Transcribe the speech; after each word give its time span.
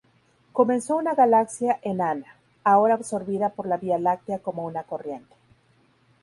Comenzó 0.51 0.95
como 0.95 1.01
una 1.01 1.13
galaxia 1.13 1.77
enana, 1.83 2.35
ahora 2.63 2.95
absorbida 2.95 3.49
por 3.51 3.67
la 3.67 3.77
Vía 3.77 3.99
Láctea 3.99 4.39
como 4.39 4.65
una 4.65 4.81
corriente. 4.81 5.35